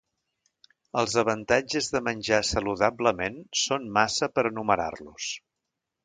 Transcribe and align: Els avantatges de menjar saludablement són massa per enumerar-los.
Els 1.01 1.17
avantatges 1.21 1.89
de 1.95 2.01
menjar 2.07 2.39
saludablement 2.51 3.37
són 3.65 3.85
massa 3.99 4.31
per 4.39 4.45
enumerar-los. 4.51 5.29